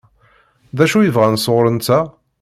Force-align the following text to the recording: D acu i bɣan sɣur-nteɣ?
D 0.77 0.79
acu 0.83 0.97
i 1.01 1.09
bɣan 1.15 1.37
sɣur-nteɣ? 1.39 2.05